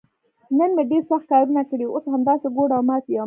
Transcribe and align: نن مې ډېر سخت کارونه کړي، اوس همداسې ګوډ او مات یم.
نن 0.57 0.69
مې 0.75 0.83
ډېر 0.91 1.03
سخت 1.09 1.25
کارونه 1.31 1.61
کړي، 1.69 1.85
اوس 1.89 2.05
همداسې 2.13 2.47
ګوډ 2.55 2.69
او 2.75 2.81
مات 2.89 3.03
یم. 3.13 3.19